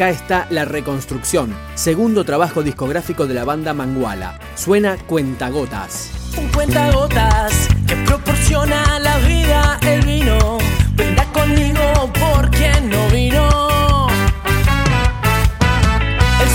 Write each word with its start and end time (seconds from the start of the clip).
Acá 0.00 0.08
está 0.08 0.46
La 0.48 0.64
Reconstrucción, 0.64 1.54
segundo 1.74 2.24
trabajo 2.24 2.62
discográfico 2.62 3.26
de 3.26 3.34
la 3.34 3.44
banda 3.44 3.74
Manguala. 3.74 4.38
Suena 4.54 4.96
Cuentagotas. 4.96 6.10
Un 6.38 6.48
cuentagotas 6.48 7.68
que 7.86 7.96
proporciona 8.06 8.98
la 8.98 9.18
vida 9.18 9.78
el 9.82 10.00
vino. 10.00 10.56
Venga 10.94 11.22
conmigo 11.34 12.10
por 12.18 12.50
quien 12.50 12.88
no 12.88 13.08
vino. 13.10 14.08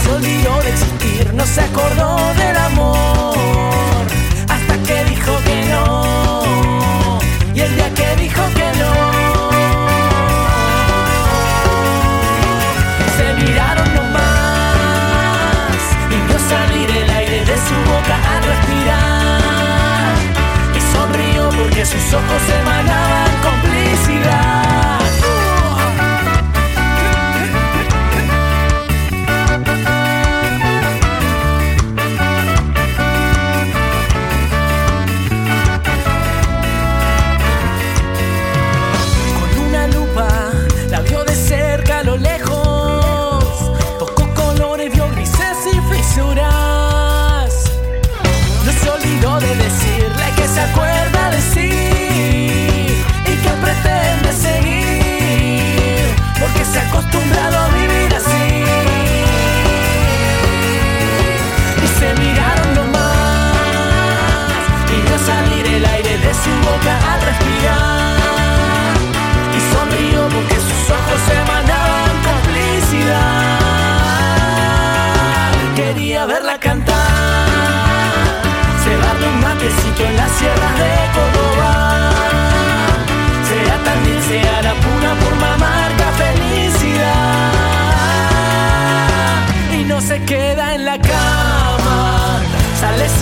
Se 0.02 0.10
olvidó 0.10 0.62
de 0.64 0.70
existir, 0.72 1.34
no 1.36 1.46
se 1.46 1.62
acordó 1.62 2.34
del 2.34 2.55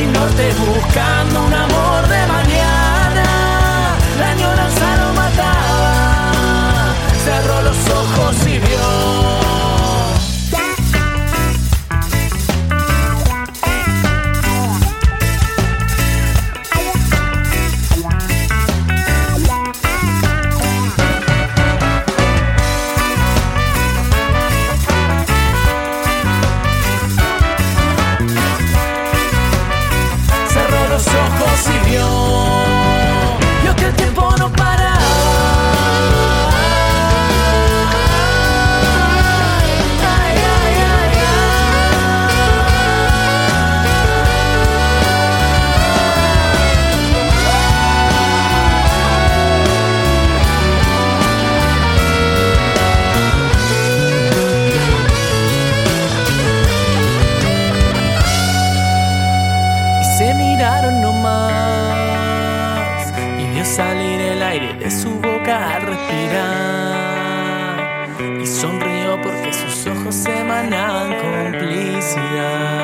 norte 0.08 0.54
buscando 0.66 1.46
un 1.46 1.54
amor 1.54 2.08
de 2.08 2.33
y 68.20 68.46
sonrió 68.46 69.20
porque 69.22 69.54
sus 69.54 69.88
ojos 69.88 70.26
emanan 70.26 71.16
complicidad. 71.20 72.83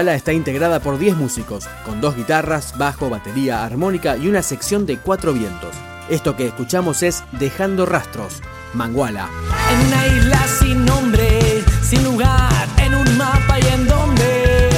Manguala 0.00 0.16
está 0.16 0.32
integrada 0.32 0.80
por 0.80 0.98
10 0.98 1.14
músicos, 1.16 1.68
con 1.84 2.00
dos 2.00 2.16
guitarras, 2.16 2.78
bajo, 2.78 3.10
batería, 3.10 3.66
armónica 3.66 4.16
y 4.16 4.28
una 4.28 4.42
sección 4.42 4.86
de 4.86 4.96
cuatro 4.96 5.34
vientos. 5.34 5.76
Esto 6.08 6.36
que 6.36 6.46
escuchamos 6.46 7.02
es 7.02 7.22
Dejando 7.32 7.84
Rastros, 7.84 8.40
Manguala. 8.72 9.28
En 9.70 9.86
una 9.86 10.06
isla 10.06 10.46
sin 10.58 10.86
nombre, 10.86 11.62
sin 11.82 12.02
lugar, 12.02 12.66
en 12.78 12.94
un 12.94 13.18
mapa 13.18 13.58
y 13.60 13.66
en 13.74 13.86
donde 13.86 14.70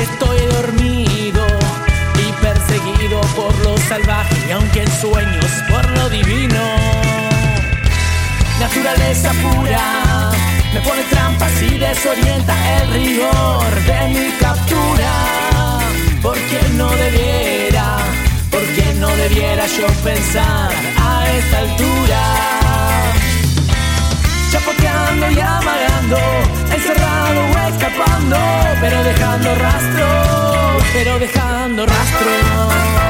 estoy 0.00 0.38
dormido 0.46 1.44
y 2.14 2.32
perseguido 2.40 3.20
por 3.34 3.52
lo 3.64 3.76
salvaje, 3.76 4.52
aunque 4.52 4.82
en 4.82 4.90
sueños 5.00 5.50
por 5.68 5.90
lo 5.98 6.08
divino. 6.10 6.62
Naturaleza 8.60 9.32
pura, 9.32 10.09
me 10.74 10.80
pone 10.80 11.02
trampas 11.04 11.62
y 11.62 11.78
desorienta 11.78 12.54
el 12.78 12.92
rigor 12.92 13.74
de 13.86 14.08
mi 14.08 14.30
captura. 14.38 15.12
Porque 16.22 16.60
no 16.74 16.88
debiera, 16.90 17.98
porque 18.50 18.94
no 18.98 19.08
debiera 19.16 19.66
yo 19.66 19.86
pensar 20.04 20.70
a 20.98 21.30
esta 21.38 21.58
altura 21.58 22.40
chapoteando 24.50 25.30
y 25.30 25.40
amagando, 25.40 26.18
encerrado 26.74 27.40
o 27.40 27.68
escapando, 27.68 28.36
pero 28.80 29.04
dejando 29.04 29.54
rastros, 29.54 30.84
pero 30.92 31.18
dejando 31.18 31.86
rastros. 31.86 33.09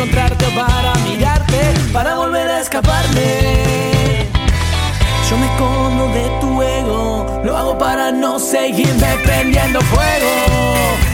Buscarte 0.00 0.46
para 0.54 0.94
mirarte, 1.04 1.60
para 1.92 2.14
volver 2.14 2.48
a 2.48 2.60
escaparme. 2.60 4.26
Yo 5.28 5.36
me 5.36 5.46
escondo 5.46 6.08
de 6.08 6.28
tu 6.40 6.62
ego, 6.62 7.40
lo 7.44 7.56
hago 7.56 7.78
para 7.78 8.10
no 8.10 8.38
seguirme 8.38 9.06
prendiendo 9.22 9.80
fuego. 9.82 10.32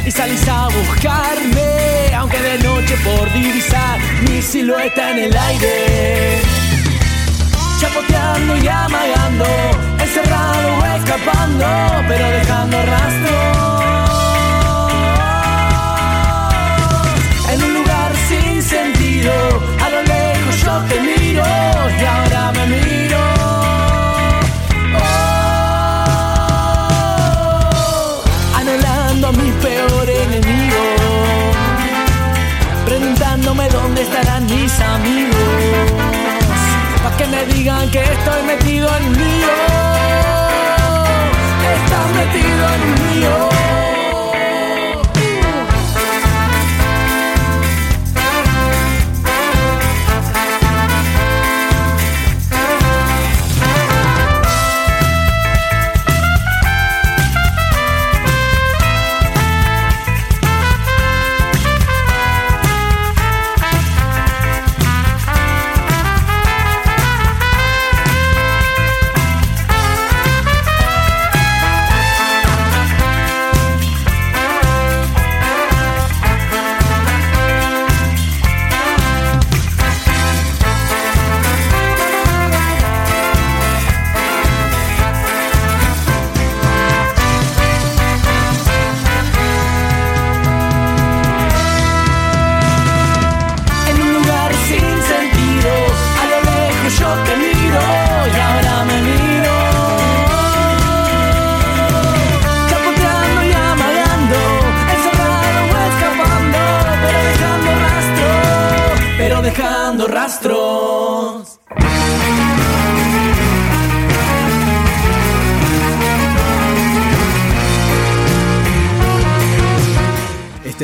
Y 0.07 0.11
salís 0.11 0.49
a 0.49 0.69
buscarme, 0.69 2.15
aunque 2.17 2.41
de 2.41 2.59
noche 2.59 2.97
por 3.05 3.33
divisar 3.33 3.99
mi 4.23 4.41
silueta 4.41 5.11
en 5.11 5.19
el 5.19 5.37
aire. 5.37 6.41
Chapoteando 7.81 8.57
y 8.57 8.69
amagando, 8.69 9.47
encerrado 9.99 10.69
o 10.81 10.97
escapando, 10.97 11.67
pero 12.09 12.31
dejando 12.31 12.77
rastro. 12.87 13.56
Que 37.27 37.37
me 37.37 37.45
digan 37.47 37.91
que 37.91 38.03
estoy 38.03 38.43
metido 38.43 38.89
en 38.97 39.05
un 39.05 39.13
lío, 39.15 39.49
estás 41.75 42.09
metido 42.15 42.75
en 42.75 42.83
un 42.83 43.21
lío. 43.21 43.46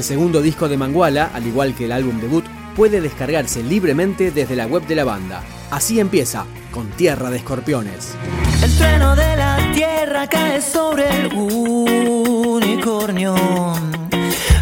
Este 0.03 0.15
segundo 0.15 0.43
disco 0.43 0.69
de 0.69 0.77
Manguala, 0.77 1.31
al 1.33 1.47
igual 1.47 1.77
que 1.77 1.85
el 1.85 1.93
álbum 1.93 2.21
debut, 2.21 2.45
puede 2.75 3.01
descargarse 3.01 3.63
libremente 3.63 4.33
desde 4.33 4.57
la 4.57 4.67
web 4.67 4.85
de 4.89 4.97
la 4.97 5.05
banda. 5.05 5.45
Así 5.71 6.01
empieza, 6.01 6.45
con 6.73 6.91
Tierra 6.91 7.31
de 7.31 7.37
Escorpiones. 7.37 8.17
El 8.65 8.77
trueno 8.77 9.15
de 9.15 9.37
la 9.37 9.59
tierra 9.73 10.27
cae 10.27 10.61
sobre 10.61 11.09
el 11.09 11.33
unicornio. 11.33 13.37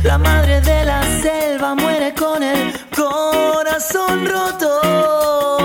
La 0.02 0.18
madre 0.18 0.60
de 0.60 0.84
la 0.84 1.02
selva 1.22 1.74
muere 1.74 2.12
con 2.12 2.42
el 2.42 2.74
corazón 2.94 4.26
roto. 4.26 5.59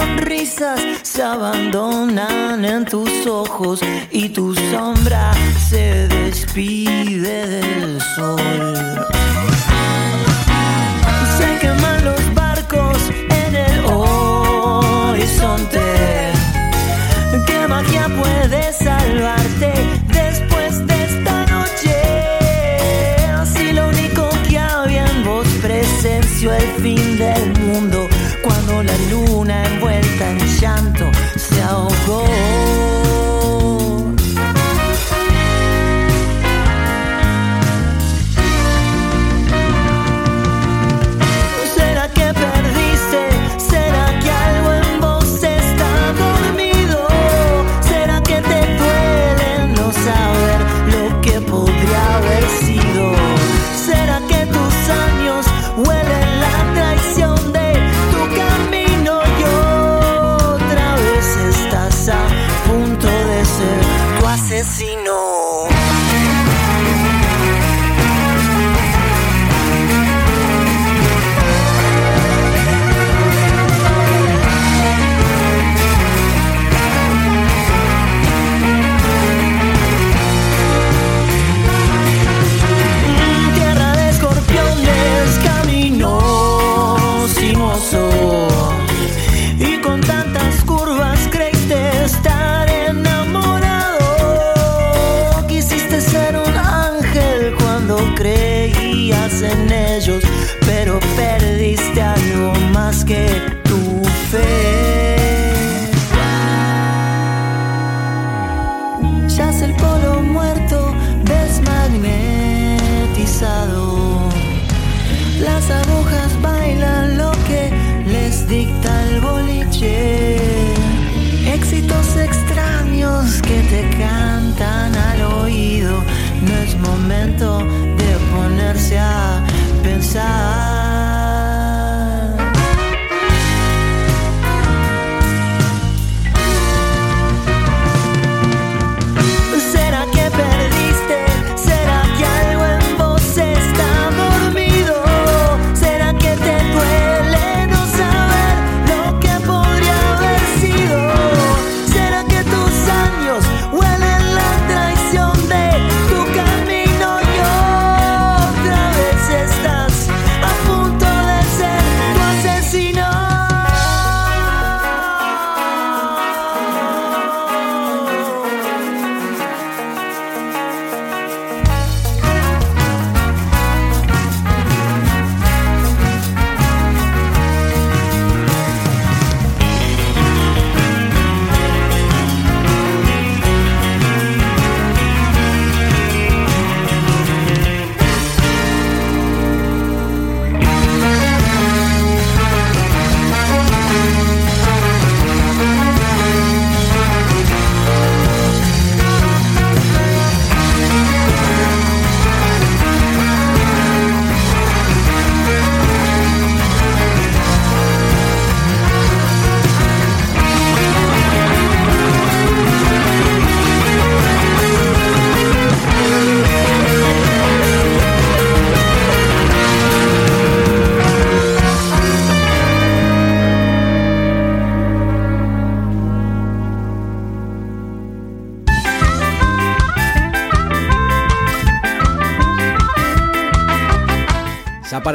Sonrisas 0.00 0.80
se 1.02 1.22
abandonan 1.22 2.64
en 2.64 2.86
tus 2.86 3.26
ojos 3.26 3.80
y 4.10 4.30
tu 4.30 4.54
sombra 4.54 5.30
se 5.68 6.08
despide 6.08 7.46
del 7.46 8.00
sol. 8.16 9.09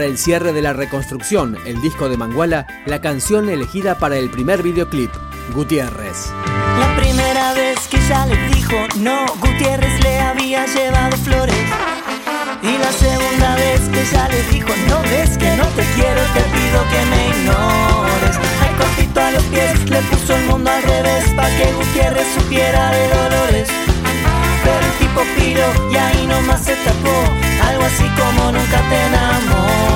El 0.06 0.18
cierre 0.18 0.54
de 0.54 0.62
la 0.62 0.74
reconstrucción, 0.74 1.58
el 1.66 1.82
disco 1.82 2.10
de 2.10 2.18
Manguala, 2.18 2.68
la 2.86 3.02
canción 3.02 3.50
elegida 3.50 3.98
para 3.98 4.18
el 4.18 4.30
primer 4.30 4.62
videoclip, 4.62 5.12
Gutiérrez. 5.54 6.32
La 6.80 6.96
primera 6.96 7.54
vez 7.54 7.80
que 7.90 7.98
ya 8.08 8.26
le 8.26 8.38
dijo 8.50 8.76
no, 9.00 9.26
Gutiérrez 9.42 10.04
le 10.04 10.20
había 10.20 10.66
llevado 10.68 11.18
flores. 11.18 11.66
Y 12.62 12.78
la 12.78 12.92
segunda 12.92 13.56
vez 13.56 13.82
que 13.90 14.06
ya 14.12 14.28
le 14.30 14.44
dijo 14.52 14.70
no 14.90 15.02
ves 15.04 15.38
que 15.38 15.56
no 15.56 15.66
te 15.70 15.84
quiero, 15.96 16.22
te 16.34 16.42
pido 16.54 16.80
que 16.92 17.06
me 17.10 17.28
ignores. 17.30 18.36
Al 18.62 18.78
cortito 18.78 19.22
a 19.22 19.32
los 19.32 19.44
pies 19.44 19.90
le 19.90 20.02
puso 20.04 20.36
el 20.36 20.46
mundo 20.46 20.70
al 20.70 20.84
revés 20.84 21.26
pa' 21.36 21.50
que 21.58 21.74
Gutiérrez 21.74 22.28
supiera 22.38 22.92
de 22.92 23.08
dolores. 23.10 23.70
Pero 24.64 24.80
el 24.80 24.98
tipo 25.00 25.22
piro 25.36 25.92
y 25.92 25.96
ahí 25.96 26.28
nomás 26.28 26.64
se 26.64 26.76
tapó, 26.76 27.18
algo 27.70 27.84
así 27.86 28.08
como 28.18 28.52
nunca 28.52 28.82
te 28.90 29.06
enamoré. 29.08 29.95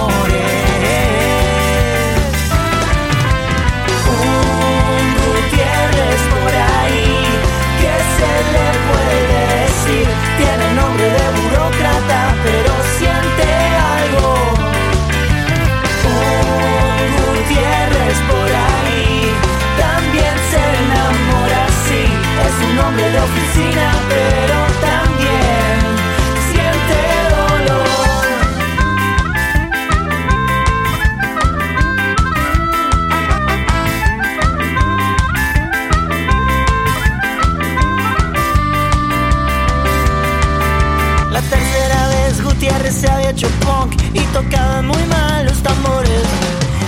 Tiene 11.10 11.24
nombre 11.24 11.49
se 42.88 43.12
había 43.12 43.30
hecho 43.32 43.48
punk 43.60 43.94
y 44.14 44.20
tocaba 44.34 44.82
muy 44.82 45.04
mal 45.06 45.46
los 45.46 45.62
tambores. 45.62 46.24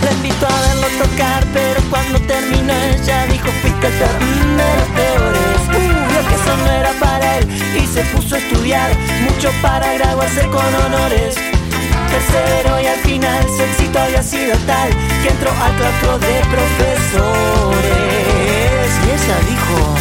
Le 0.04 0.12
invitó 0.14 0.48
a 0.48 0.62
verlo 0.62 0.88
tocar, 1.04 1.46
pero 1.54 1.82
cuando 1.90 2.20
terminó 2.22 2.74
ella 2.74 3.26
dijo 3.28 3.48
mm, 3.48 4.58
de 4.58 4.76
los 4.80 4.90
peores. 4.96 5.62
Uh, 5.70 6.28
que 6.28 6.36
eso 6.36 6.58
no 6.58 6.72
era 6.72 6.92
para 7.00 7.38
él 7.38 7.48
y 7.76 7.86
se 7.88 8.02
puso 8.16 8.36
a 8.36 8.38
estudiar 8.40 8.92
mucho 9.22 9.52
para 9.62 9.94
graduarse 9.94 10.48
con 10.48 10.76
honores. 10.86 11.36
Tercero 12.10 12.82
y 12.82 12.88
al 12.88 13.00
final 13.00 13.44
su 13.56 13.64
éxito 13.64 14.00
había 14.00 14.24
sido 14.24 14.56
tal 14.66 14.90
que 15.22 15.30
entró 15.30 15.52
al 15.52 15.76
claustro 15.76 16.20
de 16.20 16.42
profesores. 16.56 17.82
Y 19.06 19.10
ella 19.12 19.38
dijo... 19.50 19.96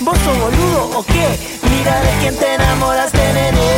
¿vos 0.00 0.18
sos 0.18 0.38
boludo 0.38 0.98
o 0.98 1.04
qué? 1.04 1.26
Mira 1.70 2.00
de 2.00 2.10
quién 2.20 2.36
te 2.36 2.54
enamoraste, 2.54 3.18
nene. 3.18 3.68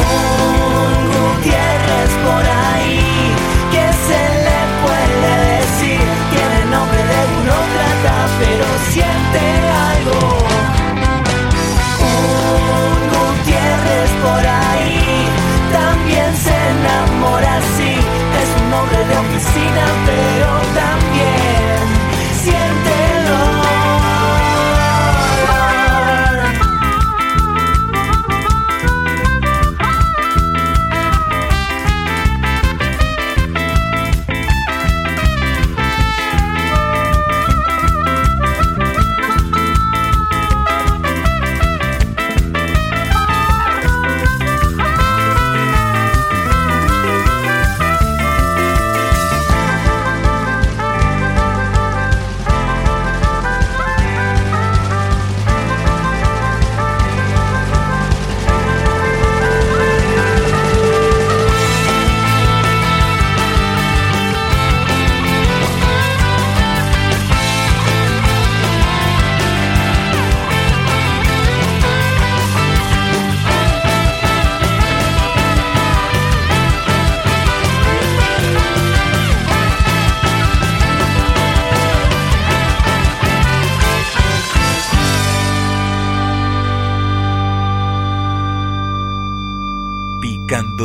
Un 0.00 0.92
Gutiérrez 1.10 2.10
por 2.26 2.44
ahí, 2.44 3.03